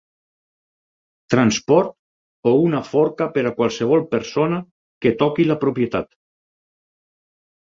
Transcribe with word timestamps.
Transport 1.33 1.91
o 2.51 2.55
una 2.69 2.81
forca 2.87 3.27
per 3.35 3.43
a 3.49 3.51
qualsevol 3.59 4.03
persona 4.17 4.63
que 5.05 5.15
toqui 5.21 5.47
la 5.51 5.59
propietat! 5.67 6.11